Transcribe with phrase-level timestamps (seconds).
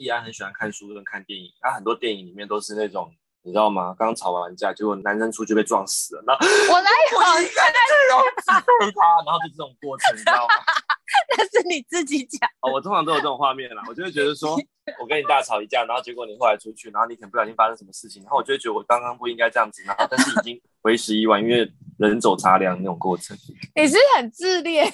[0.00, 3.12] 易安很喜欢看书跟看电影，他很多电影里面都是那种。
[3.42, 3.94] 你知道吗？
[3.98, 6.22] 刚吵完架，结果男生出去被撞死了。
[6.26, 7.18] 那我哪有？
[7.18, 8.20] 我应该这种
[9.24, 10.54] 然后就这种过程，你知道吗？
[11.38, 12.46] 那是你自己讲。
[12.60, 13.82] 哦，我通常都有这种画面啦。
[13.88, 14.58] 我就会觉得说，
[15.00, 21.66] 我跟你大吵一架，然后结果你后来出去，然后你可能不小心发生什么事情，然后我就会觉得我刚刚不应该这样子，然后但是已经为时已晚，因为
[21.98, 23.34] 人走茶凉那种过程。
[23.74, 24.86] 你是很自恋。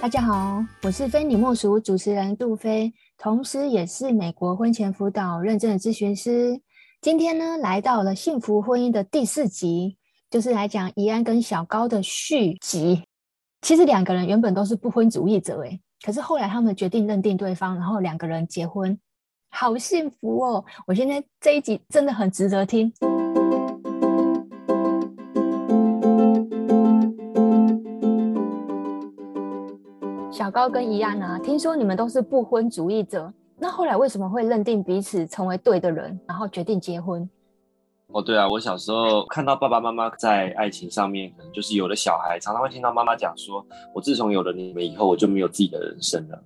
[0.00, 6.58] 大家好，我是非你莫属主持人杜菲，同时也是美国婚前辅导认证的咨询师。
[7.02, 9.98] 今天呢，来到了幸福婚姻的第四集，
[10.30, 13.04] 就是来讲怡安跟小高的续集。
[13.60, 18.98] 其实两个人原本都是不婚主义者，诶，可是后来他们决定认定对方，然后两个人结婚，
[19.50, 20.64] 好幸福哦！
[20.86, 22.90] 我现在这一集真的很值得听。
[30.50, 37.28] 高跟怡安啊，听说你们都是不婚主义者，那后来为什么会认定彼此成为对的人，然后决定结婚？
[38.08, 46.42] 哦，对啊，我小时候看到爸爸妈妈在爱情上面，可能就是有了小孩，常常会听到妈妈讲说：“我自从有了你们以后，我就没有自己的人生了。”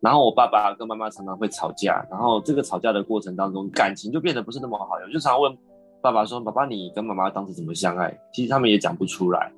[0.00, 4.88] 然后我爸爸跟妈妈常常会吵架，然后这个吵架的过程当中，感情就变得不是那么好。
[5.06, 5.54] 我就常问
[6.00, 9.52] 爸爸说：“爸爸，你跟妈妈当时怎么相爱？”其实他们也讲不出来。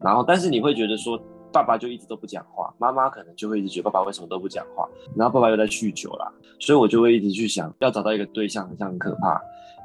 [0.00, 1.20] 然后，但是你会觉得说。
[1.52, 6.30] 爸爸就一直都不讲话，妈妈可能就会一直觉得爸爸为什么都不讲话，然后爸爸又在酗酒啦，
[6.60, 9.40] 所以我就会一直去想要找到一个对象，好像很可怕，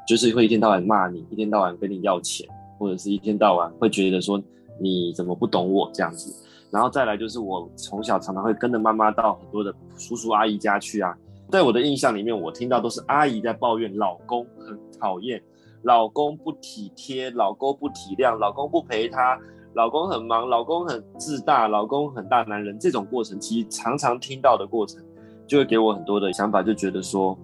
[0.08, 4.42] 就是会一天到晚骂你，一天到晚跟你要钱，或者是一天到晚会觉得说
[4.80, 6.34] 你怎么不懂我这样子，
[6.72, 11.16] 然后再来就是我从小常常会跟着妈妈到很多的叔叔阿姨家去啊，
[11.50, 15.42] 在我的印象里面，我听到都是阿姨在抱怨老公很讨厌，
[15.84, 19.40] 老公不体贴，老公不体谅，老公不陪她。
[19.74, 25.02] 老公很忙，老公很自大，老公很大男人，这种过程其实常常听到的过程，
[25.48, 27.38] 就会给我很多的想法，就觉得说，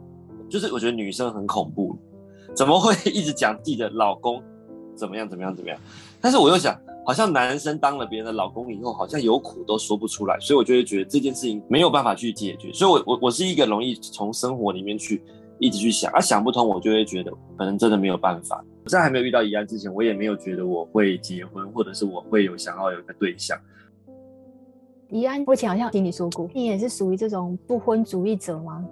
[0.50, 1.98] 就是我觉得女生很恐怖，
[2.54, 4.43] 怎么会一直讲自己的老公
[4.95, 5.80] 怎么样怎么样怎么样？
[6.20, 15.23] 但是我又想，好像男生当了别人的老公以后，好像有苦都说不出来，所以我就会觉得这件事情没有办法去解决，所以我我我是一个容易从生活里面去
[15.60, 18.61] 一直去想，啊想不通，我就会觉得可能真的没有办法。
[18.87, 23.58] 在还没有遇到怡安之前，我也没有觉得我会结婚，或者是我会有想要有一个对象。
[25.09, 28.86] 怡安，我以前好像听你说过，你也是属于这种不婚主义者吗？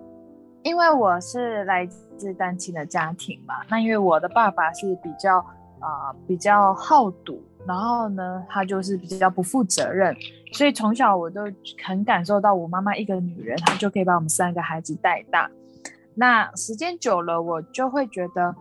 [0.64, 1.86] 因为我是来
[2.18, 5.38] 自单亲的家庭嘛，那因为我的爸爸是比较
[5.80, 10.16] 啊、呃、比较好赌，然后呢，他就是比较不负责任，
[10.54, 11.42] 所以从小我都
[11.84, 15.52] 很感受到我妈妈一个女人，她就可以把我们三个孩子带大。
[16.14, 18.56] 那时间久了，我就会觉得。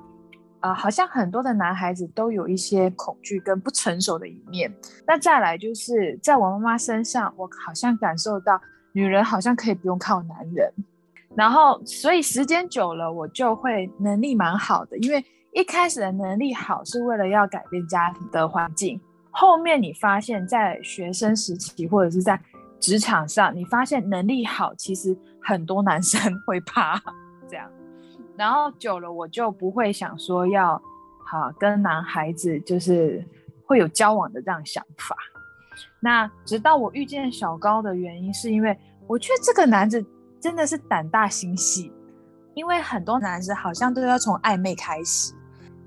[0.64, 4.74] 啊、好像很多的男孩子都有一些恐惧跟不成熟的一面。
[5.06, 8.58] 那再来就是在我妈妈身上，我好像感受到
[8.92, 10.72] 女人好像可以不用靠男人。
[11.36, 14.96] 然后，所以时间久了，我就会能力蛮好的。
[14.96, 18.98] 因为一开始的能力好是为了要改变家庭的环境，
[19.30, 22.40] 后面你发现，在学生时期或者是在
[22.80, 26.98] 职场上，你发现能力好，其实很多男生 会怕。
[28.36, 30.80] 然后久了，我就不会想说要
[31.24, 33.24] 好跟男孩子就是
[33.66, 35.16] 会有交往的这样想法。
[36.00, 40.04] 那直到我遇见小高的原因，是因为我觉得这个男子
[40.40, 41.92] 真的是胆大心细。
[42.54, 45.34] 因为很多男生好像都要从暧昧开始，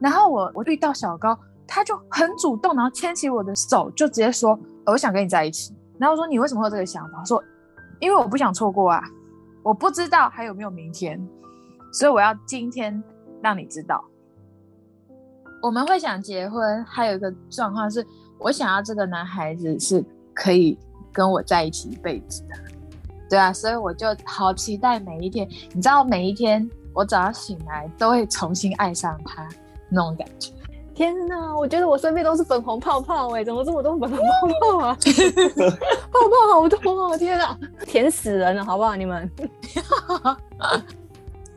[0.02, 5.74] 然后我我遇到小高，他就很主动，然后牵起我的手，就直接说我想跟你在一起。
[5.97, 7.24] 然后我说你为什么会有这个想法？
[7.24, 7.41] 说
[8.02, 9.02] 因为我不想错过啊，
[9.64, 11.25] 我不知道还有没有明天。
[11.92, 13.02] 所以我要今天
[13.42, 14.03] 让你知道，
[15.62, 18.06] 我们会想结婚，还有一个状况是，
[18.38, 20.03] 我想要这个男孩子是
[20.34, 20.78] 可以
[21.12, 22.56] 跟我在一起一辈子的，
[23.30, 25.47] 对啊，所以我就好期待每一天。
[25.74, 29.47] 你知道，每一天我早上醒来都会重新爱上他
[29.90, 30.52] 那种感觉。
[30.94, 34.97] 天哪，我觉得我身边都是粉红泡泡哎，怎么这么多粉红泡泡啊？
[36.11, 37.17] 泡泡好多哦！
[37.17, 38.96] 天哪，甜死人了，好不好？
[38.96, 39.29] 你们。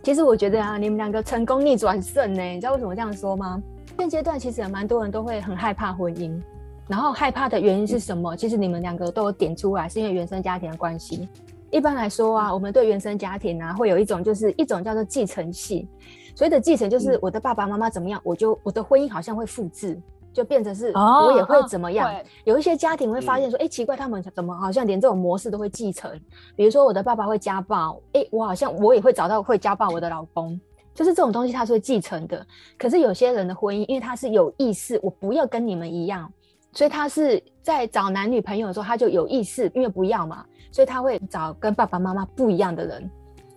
[0.02, 3.62] 其实我觉得啊，你们两个成功逆转胜呢，你知道为什么这样说吗？
[3.99, 6.41] 现阶段其实有蛮多人都会很害怕婚姻，
[6.88, 8.35] 然后害怕的原因是什么？
[8.35, 11.29] 其实你们两个都有点出来，是因为原生家庭的关系。
[11.70, 15.87] 一般来说啊，我们对原生家庭啊，会有一种就是一种叫做继承系，
[16.35, 20.00] 所谓的继承就是我的爸爸妈妈怎么样，我就我的婚姻好像会复制。
[20.32, 22.12] 就变成是，我也会怎么样？
[22.44, 26.10] 有一些家庭会发现说，哎、嗯欸，奇怪，他们怎么好像连这种模式都会继承？
[26.54, 30.58] 比如说，我的爸爸会家暴，哎、欸，我好像我也会找到会家暴我的老公，
[30.94, 32.46] 就是这种东西，他是会继承的。
[32.78, 36.32] 可是有些人的婚姻，因为他是有意识，我不要跟你们一样，
[36.72, 43.10] 所以他是在找男女朋友的时候，他就有意识，因为不要嘛，所以他会找跟爸爸妈妈不一样的人。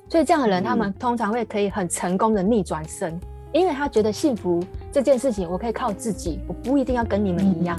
[0.10, 3.20] 所以这样的人，他们通常会可以很成功的逆转身，
[3.54, 7.78] 因为他觉得幸福这件事情，我可以靠自己，我不一定要跟你们一样。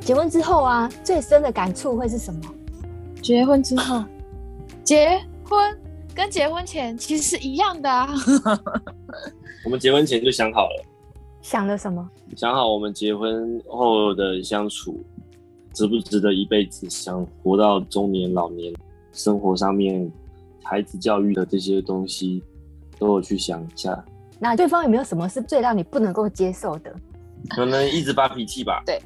[0.00, 2.40] 结婚之后啊，最深的感触会是什么？
[3.22, 4.04] 结婚之后，
[4.84, 5.76] 结婚
[6.14, 8.08] 跟结婚前其实是一样的啊。
[9.64, 10.84] 我们结婚前就想好了，
[11.40, 12.08] 想了什么？
[12.36, 15.02] 想好我们结婚后的相处，
[15.76, 16.88] 值不值得一辈子？
[16.88, 18.72] 想活到中年、老年，
[19.12, 20.10] 生活上面、
[20.62, 22.42] 孩子教育的这些东西，
[22.98, 24.02] 都有去想一下。
[24.38, 26.90] 那对方有没有什么是最让你不能够接受的？
[27.50, 28.82] 可能一直发脾气吧。
[28.86, 28.98] 对。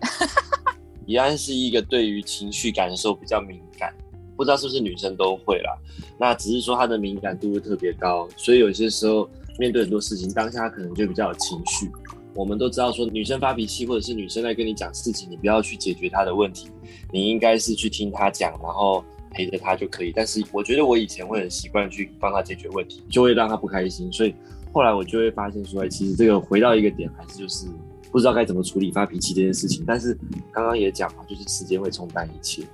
[1.07, 3.93] 怡安是一个对于情绪感受比较敏感，
[4.37, 5.77] 不知道是不是女生都会啦。
[6.17, 9.29] 那只是说她的敏感度会特别高，所以有些时候
[9.59, 11.91] 面对很多事情，当下可能就比较有情绪。
[12.35, 16.69] 我们都知道说，女生发脾气或者是女生在跟你讲事情，你不要去解决她的问题，
[17.13, 20.13] 你应该是去听她讲，然后陪着她就可以。
[20.15, 24.13] 但是我觉得我以前会很习惯去帮她解决问题，就会让她不开心。
[24.13, 24.35] 所以
[24.73, 27.67] 后来我就会发现说，其实这个回到一个点，还是就是。
[28.13, 30.19] 不知道该怎么处理发脾气这件事情，但是
[30.51, 32.65] 刚刚也讲嘛，就是时间会冲淡一切，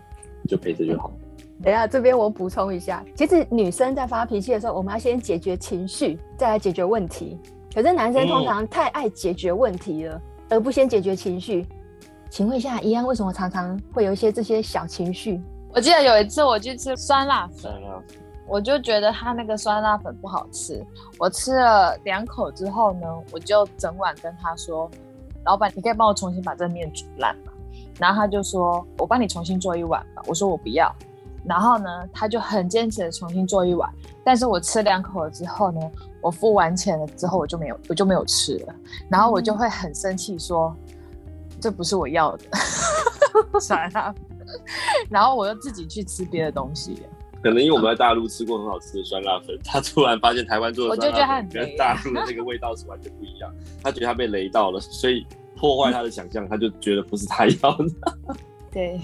[0.49, 1.13] 就陪着就好。
[1.63, 7.37] 等下，这边我补充一下，其实女生在发脾气的时候，我们要先解决情绪，再来解决问题。
[7.77, 11.67] 可是男生通常太爱解决问题了，嗯、而不先解决情绪。
[12.31, 15.39] 请问一下，怡安为什么常常会有一些这些小情绪？
[15.75, 17.71] 我记得有一次我去吃酸辣粉，
[18.49, 20.83] 我就觉得他那个酸辣粉不好吃，
[21.19, 24.91] 我吃了两口之后呢，我就整晚跟他说。
[25.45, 27.53] 老板，你可以帮我重新把这面煮烂吗？
[28.01, 30.93] 然后他就说：“我帮你重新做一碗吧。”我说：“我不要。”
[31.49, 33.89] 然后呢，他就很坚持的重新做一碗。
[34.25, 35.81] 但是我吃两口了之后呢，
[36.21, 38.75] 我付完钱了之后，我就没有，我就没有吃了。
[39.09, 40.97] 然后我就会很生气，说：“嗯、
[41.61, 42.45] 这不是我要的。
[43.61, 44.15] ”算了。
[45.09, 47.03] 然后我又自己去吃别的东西。
[47.43, 53.53] 可能因为我们在大陆吃过很好吃的酸辣粉，他突然发现台湾做的酸辣粉跟大陆的那个味道是完全不一样，
[53.83, 57.87] 他觉得他被雷到了，所以破坏他的想象，他就觉得不是他要的。
[58.73, 59.01] 对，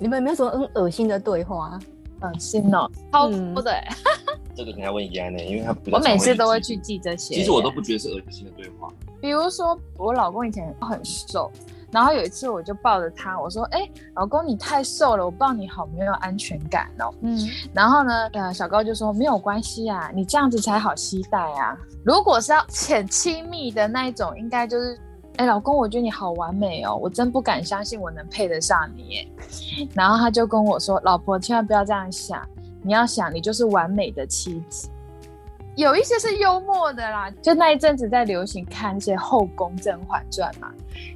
[0.00, 1.78] 你们有没有什么很恶心的对话？
[2.20, 3.72] 恶心哦，超多的。
[4.54, 7.34] 这个等下问怡安呢，因为他我每次都会去记这些。
[7.34, 8.88] 其实我都不觉得是恶心的对话。
[9.20, 11.50] 比如说我老公以前很瘦。
[11.90, 17.38] 然后有一次，我就抱着他，我说：“哎、欸，老公，你太瘦了，我抱你好没有安全感哦。”嗯，
[17.74, 21.76] 然后呢，呃，小高就说：“没有关系啊，你这样子才好期待啊。
[22.02, 24.98] 如果是要浅亲密的那一种，应该就是，
[25.36, 29.28] 哎、老公，我觉得你好完美哦，我真不敢相信我能配得上你耶。”
[29.94, 32.46] 然后他就跟我说：“老婆，千万不要这样想，
[32.82, 34.88] 你要想，你就是完美的妻子。”
[35.74, 40.70] 有一些是幽默的啦，就那一阵子在流行看一些《后宫甄嬛传》嘛，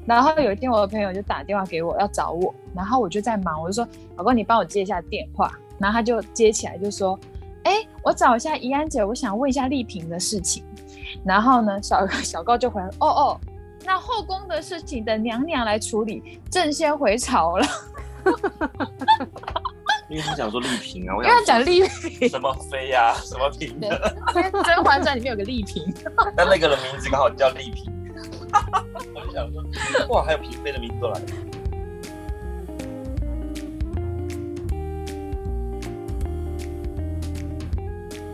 [0.07, 3.87] 然后有一天我的朋友就打电话给我要找我，然后我就在忙，我就说
[4.17, 7.19] 老公你帮我接一下电话，然后他就接起来就说，
[7.65, 10.65] 哎，我找一下怡安姐，我想问一下丽萍的事情，
[11.23, 13.41] 然后呢小 小高就回来，哦哦，
[13.87, 17.67] 那后宫的事情等娘娘来处理，朕先回朝了。
[20.11, 24.17] 因为他想说丽嫔啊，我因为他讲丽嫔什么妃呀、啊，什么嫔的。
[24.35, 25.83] 因为《甄嬛传》里面有个丽嫔，
[26.37, 27.93] 那那个人名字刚好叫丽嫔。
[29.15, 29.63] 我就想说，
[30.09, 31.27] 哇，还有嫔妃的名字都来了。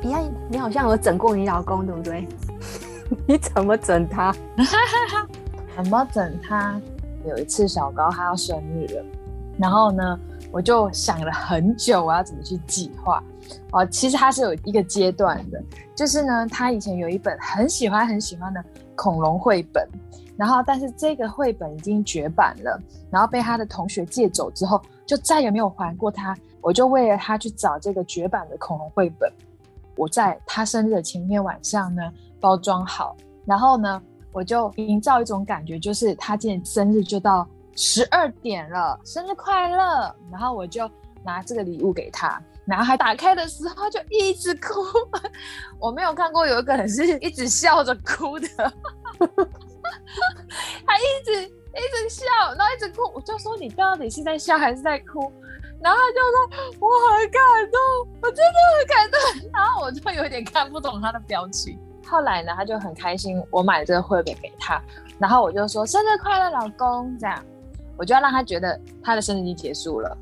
[0.03, 2.27] 你看，你好像有整过你老公，对不对？
[3.27, 4.35] 你怎么整他？
[5.77, 6.81] 怎么整他？
[7.25, 9.05] 有一次小高他要生日了，
[9.59, 10.19] 然后呢？
[10.51, 13.25] 我就想了很久，我要怎么去计划
[13.71, 13.87] 哦。
[13.87, 15.59] 其实他是有一个阶段的，
[15.95, 18.63] 就是呢，他以前有一本很喜欢很喜欢的
[18.95, 19.89] 恐龙绘本，
[20.37, 22.79] 然后但是这个绘本已经绝版了，
[23.11, 26.37] 然后被他的同学借走之后，就再也没有还过他。
[26.61, 29.33] 我就为了他去找这个绝版的恐龙绘本，
[29.97, 32.03] 我在他生日的前一天晚上呢，
[32.41, 34.03] 包装好，然后呢，
[34.33, 37.47] 我就营造一种感觉，就是他今天生日就到。
[37.75, 40.15] 十二点了，生日快乐！
[40.31, 40.87] 然后我就
[41.25, 44.83] 拿这个礼物给他，然后还打开的时候就一直哭。
[45.81, 48.47] 我没有看过有一个人是一直笑着哭的，
[50.87, 52.27] 他一直一直笑，
[52.59, 53.11] 然后一直哭。
[53.15, 55.33] 我就说，你到底是在笑还是在哭？
[55.81, 56.21] 然后他就
[56.69, 57.41] 说，我很感
[57.73, 57.81] 动，
[58.21, 59.49] 我真的很感动。
[59.51, 61.79] 然后我就有点看不懂他的表情。
[62.07, 64.81] 后来呢，他就很开心，我买了这个绘本给他，
[65.19, 67.43] 然后我就说生日快乐，老公，这样。
[67.99, 70.17] 我就要让他觉得他的生日已经结束了，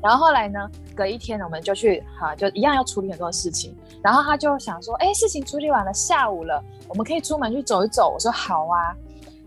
[0.00, 3.76] 然后后来呢，隔一天我们就去哈，就一样要处理很多事情。
[4.00, 8.12] 然后他就想说，哎，事情处理完了，下午了，我们可以出门去走一走。
[8.14, 8.94] 我说好啊。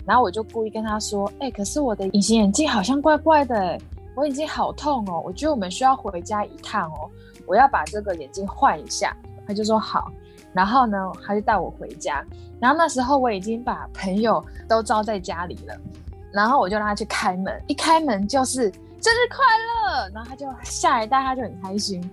[0.06, 3.79] 然后我就故意跟他说，哎，可是我的隐形眼镜好像怪怪的，
[4.15, 7.10] 我眼睛好痛哦，我觉得我们需要回家一趟哦，
[7.48, 9.15] 我要把这个眼镜换一下。
[9.48, 10.12] 他就说好。
[10.53, 12.24] 然后呢，他就带我回家。
[12.60, 15.79] 然后那时候我已经把朋友都招在家里了，
[16.32, 19.38] 然后我就让他去开门，一开门就是生日快
[19.96, 22.03] 乐，然后他就吓一大，他就很开心。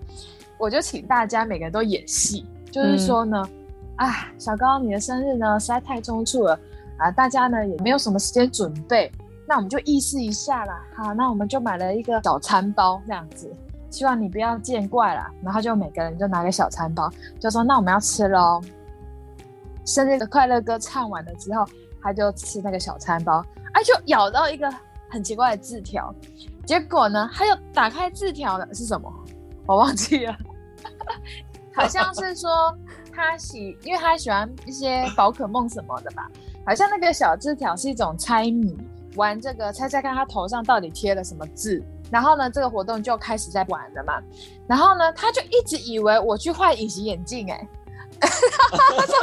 [0.59, 3.43] 我就请大家每个人都演戏，就是说呢，
[3.97, 6.59] 啊、嗯，小高你的生日呢实在太匆促了
[6.99, 9.11] 啊，大家呢也没有什么时间准备，
[9.49, 10.83] 那我们就意思一下啦。
[10.95, 13.53] 好，那我们就买了一个早餐包这样子。
[13.91, 18.61] 希望你不要见怪了，然后就每个人就拿个小餐包，就说那我们要吃喽。
[19.85, 21.65] 生日的快乐歌唱完了之后，
[22.03, 24.69] 他就吃那个小餐包，哎，就咬到一个
[25.09, 26.13] 很奇怪的字条，
[26.67, 29.13] 结果呢，他又打开字条的是什么？
[29.65, 30.37] 我忘记了，
[31.75, 32.77] 好像是说
[33.13, 36.29] 他喜，因为他喜欢一些宝可梦什么的吧，
[36.67, 38.77] 好像那个小字条是一种猜谜，
[39.15, 41.83] 玩这个猜猜看他头上到底贴了什么字。
[42.11, 44.21] 然后呢，这个活动就开始在玩了嘛。
[44.67, 47.69] 然后呢，他就一直以为我去换隐形眼镜，哎，
[48.21, 49.15] 他说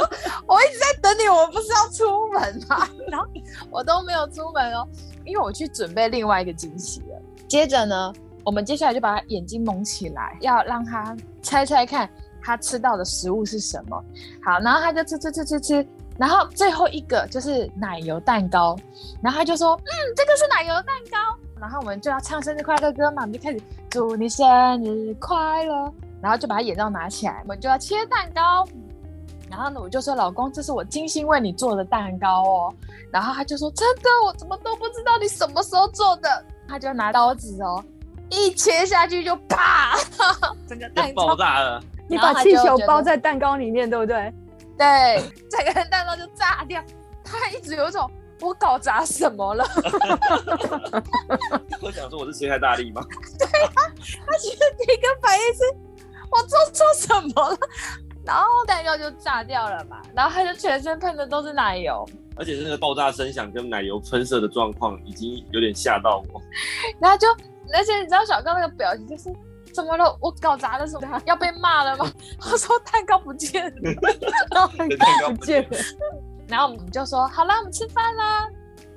[0.46, 2.88] 我一直在等你，我不是要出门吗？
[3.10, 3.26] 然后
[3.70, 4.86] 我都没有出门哦，
[5.24, 7.20] 因为我去准备另外一个惊喜了。
[7.48, 8.12] 接着呢，
[8.44, 12.08] 我们接下来就把他眼睛蒙起来，要让他猜猜看
[12.42, 14.04] 他吃到的食物是什么。
[14.42, 15.86] 好，然后他就吃吃吃吃吃，
[16.18, 18.76] 然后最后一个就是奶油蛋糕，
[19.22, 21.18] 然后他就说，嗯，这个是奶油蛋糕。
[21.60, 28.66] 然后我们就要唱生日快乐歌嘛，我们就开始祝你生日快乐，然后就把他眼罩拿起来，我们就要切蛋糕。
[29.50, 32.74] 然后呢，我就说老公，这是我精心为你做的蛋糕哦。
[33.10, 36.44] 然后他就说真的，我怎么都不知道你什么时候做的。
[36.68, 37.82] 他就拿刀子哦，
[38.30, 39.96] 一切下去就啪，
[40.66, 41.82] 整个蛋糕爆炸了。
[42.08, 44.32] 你把气球包在蛋糕里面，对不对？
[44.76, 46.82] 对，整个蛋糕就炸掉。
[47.22, 48.10] 他一直有一种。
[48.44, 49.64] 我搞砸什么了？
[51.80, 53.02] 我想说我是切太大力吗？
[53.38, 53.72] 对啊，
[54.26, 55.60] 他其实第一个反应是
[56.30, 57.58] 我做错什么了，
[58.24, 66.40] 然后蛋糕就炸掉了嘛，然后他就全身喷的都是奶油，而且那个爆炸声响跟奶油喷射的状况已经有点吓到我，
[67.00, 67.28] 然后就
[67.72, 69.32] 而且你知道小刚那个表情就是
[69.72, 70.16] 怎么了？
[70.20, 71.20] 我搞砸了什么？
[71.26, 72.10] 要被骂了吗？
[72.40, 73.92] 他说蛋糕不见了，
[74.52, 74.88] 然后蛋
[75.20, 75.68] 糕不见了。
[76.54, 78.48] 然后我们就说好啦，我们吃饭啦。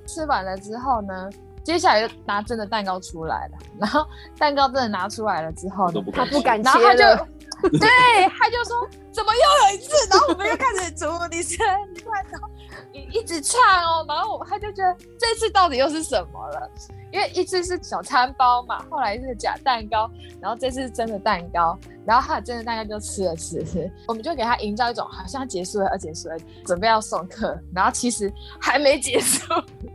[0.06, 1.28] 吃完了之后呢，
[1.64, 3.58] 接下来就拿真的蛋糕出来了。
[3.80, 4.06] 然后
[4.38, 7.28] 蛋糕真的拿出来了之后呢，他不敢切，然后他就
[7.80, 7.90] 对，
[8.38, 9.92] 他就说怎么又有一次？
[10.10, 12.40] 然后我们又开始祝你生你快乐，
[12.94, 14.06] 一一直唱哦。
[14.08, 16.70] 然后我他就觉得这次到底又是什么了？
[17.12, 20.10] 因为一次是小餐包嘛，后来是假蛋糕，
[20.42, 29.42] 然后这次是真的蛋糕，然后他真的蛋糕就吃了吃吃，我们就给他营造一种好像结束了，而结束了，准备要送客，然后其实还没结束。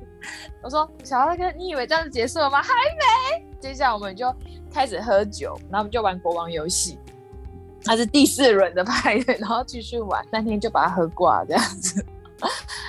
[0.62, 2.62] 我说小大哥，你以为这样子结束了吗？
[2.62, 3.47] 还没。
[3.61, 4.35] 接下来我们就
[4.73, 6.99] 开始喝酒，然后我们就玩国王游戏，
[7.84, 12.04] 他是第四轮的派对， 然后继续玩，那天就把他喝挂这样子，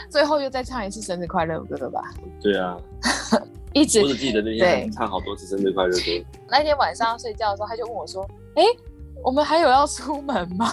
[0.10, 2.12] 最后又再唱一次生日快乐歌吧。
[2.42, 2.78] 对啊。
[3.74, 6.26] 一直我只记得那天唱好多次生日快乐歌。
[6.48, 8.24] 那天晚上睡觉的时候，他就问我说
[8.54, 8.78] ：“哎、欸，
[9.24, 10.72] 我们还有要出门吗？”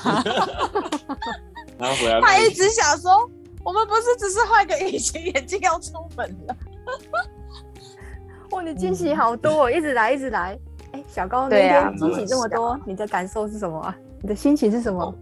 [1.79, 3.27] 然后回来，他一直想说
[3.65, 6.55] ：“我们不是只是换个隐形眼镜要出门了。”
[8.53, 10.59] 哇，你惊喜好多，哦，一直来，一直来。
[10.93, 13.97] 哎、欸，小高那天惊喜这么多，啊，你的感受是什么啊？
[14.23, 15.03] 你的心情是什么？
[15.03, 15.15] 哦，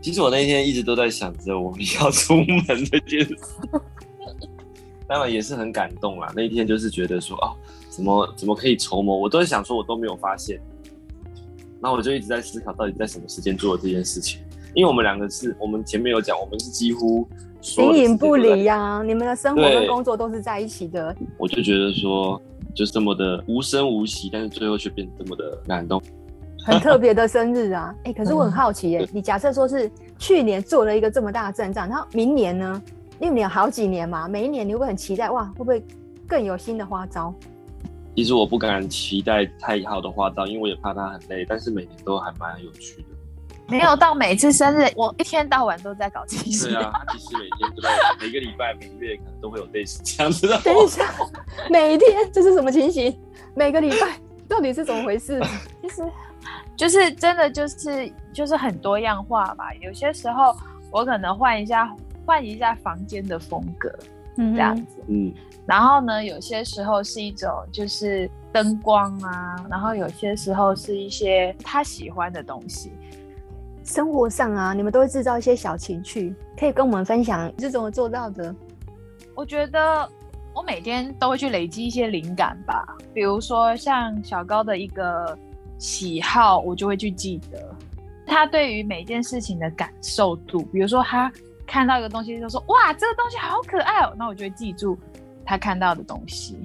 [0.00, 3.36] 其实我那天一直都在想着我们要出门这件事。
[5.06, 6.32] 当然也是很感动啦。
[6.36, 7.50] 那一天就是觉得说啊，
[7.88, 9.16] 怎么怎么可以筹谋？
[9.16, 10.60] 我都在想说，我都没有发现。
[11.80, 14.40] 那我就一直在思考，到底在什么时间做的这件事情？
[14.72, 17.26] 因为我们两个是我们前面有讲，我们是几乎
[17.60, 19.02] 形影不离呀。
[19.04, 21.12] 你们的生活跟工作都是在一起的。
[21.36, 22.40] 我就觉得说，
[22.72, 26.00] 就是这么的无声无息，但是最后却变得这么的感动。
[26.64, 27.94] 很 特别的生日啊！
[28.04, 32.82] 哎、欸，可是我很好奇耶、欸，你假设说是去年做了一个这么大的阵仗，然后明年呢？
[33.18, 35.44] 因为你有好几年嘛，每一年你会不会很期待哇？
[35.44, 35.84] 会不会
[36.26, 37.34] 更有新的花招？
[38.16, 41.44] 其实我不敢期待太好的花招，因为我也怕它很累。
[41.48, 43.08] 但是每年都还蛮有趣的。
[43.68, 46.66] 没有到每次生日，我一天到晚都在搞惊喜。
[46.68, 47.90] 对啊，其实每天都在，
[48.20, 50.58] 每个礼拜、每个月可能都会有类似这样子的。
[50.62, 51.04] 等一下，
[51.70, 53.16] 每一天这是什么情形？
[53.54, 55.40] 每个礼拜到底是怎么回事？
[55.80, 56.02] 其实
[56.80, 59.72] 就是真的就是就是很多样化吧。
[59.82, 60.56] 有些时候
[60.90, 61.94] 我可能换一下。
[62.26, 63.92] 换一下房间的风格，
[64.36, 65.34] 嗯，这样子，嗯，
[65.66, 72.92] 然后呢，有些时候是一种就是灯光啊，然后有些时候是一些他喜欢的东西。
[73.82, 78.54] 生活上啊，你们都会制造一些小情趣，可以跟我们分享是怎么做到的？
[79.34, 80.08] 我觉得
[80.54, 85.36] 我每天都会去累积一些灵感吧，比如说像小高的一个
[85.80, 87.74] 喜好，我就会去记得
[88.26, 90.62] 他对于每件事情的感受度。
[90.66, 91.32] 比如说他
[91.66, 94.96] 看到一个东西，就说：“哇，这个东西好可爱哦！”那我就会记住
[95.44, 96.56] 他看到的东西，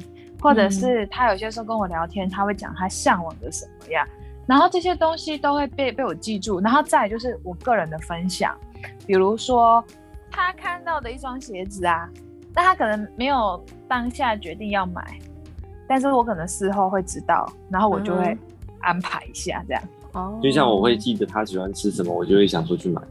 [0.42, 4.06] 或者是他有些时候跟我聊天，他会讲他向往的什么呀。
[4.46, 8.56] 然后这些东西都会被被我记住，然后再来就是我个人的分享，
[9.08, 9.84] 比如说
[10.30, 12.08] 他看到的一双鞋子啊，
[12.54, 15.20] 但他可能没有当下决定要买，
[15.88, 18.38] 但是我可能事后会知道，然后我就会
[18.86, 19.84] 安排一下这样。
[20.14, 23.02] 哦，就像我会记得他喜欢吃什么，我就会想出去买。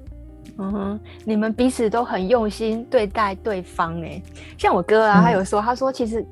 [0.56, 4.22] 嗯哼，你们彼此都很用心对待对方哎，
[4.56, 6.24] 像我哥啊，他有说，他说其实。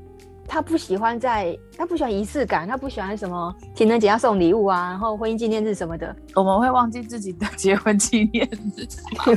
[0.45, 8.87] 他不喜欢在，他不喜欢仪式感，他不喜欢什么情人节要送礼物啊，然后婚姻纪念日什么的，我们会忘记自己的结婚纪念日，
[9.27, 9.37] 每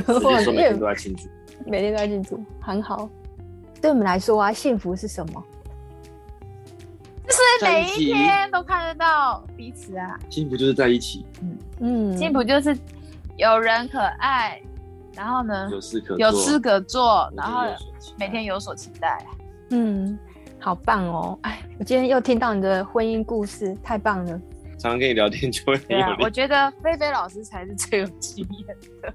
[0.58, 1.28] 天都 在庆祝，
[1.64, 3.08] 每天都在庆祝，很好。
[3.80, 5.42] 对我们来说啊，幸福是什么？
[7.60, 10.18] 就是每一天都看得到彼此啊。
[10.30, 12.76] 幸福就是在一起，嗯嗯，幸福就是
[13.36, 14.60] 有人可爱，
[15.14, 17.64] 然后呢，有事可做，有事可做，然后
[18.18, 19.24] 每天有所期待，
[19.70, 20.18] 嗯。
[20.58, 21.38] 好棒哦！
[21.42, 24.32] 哎，我今天又听到你的婚姻故事，太棒了。
[24.78, 25.78] 常常跟你聊天就会
[26.18, 28.66] 我觉得菲菲老师才是最有经验
[29.00, 29.14] 的。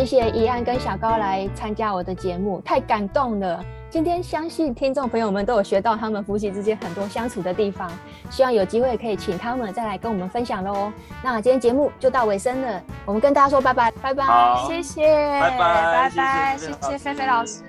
[0.00, 3.62] 谢谢怡安跟小高来参加我的节目，太感动了。
[3.90, 7.90] 今天相信听众朋友们都有学到他们夫妻之间很多相处的地方，
[8.30, 10.90] 希望有机会可以请他们再来跟我们分享喽。
[11.22, 14.24] 那今天节目就到尾声了，我们跟大家说拜拜，拜拜，
[14.66, 17.60] 谢谢，拜拜，拜拜，谢谢菲菲老师。